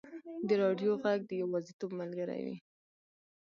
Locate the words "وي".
2.45-2.57